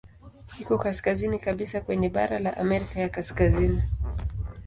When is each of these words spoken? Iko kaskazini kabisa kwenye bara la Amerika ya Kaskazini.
Iko 0.59 0.75
kaskazini 0.83 1.39
kabisa 1.39 1.81
kwenye 1.81 2.09
bara 2.09 2.39
la 2.39 2.57
Amerika 2.57 2.99
ya 2.99 3.09
Kaskazini. 3.09 3.81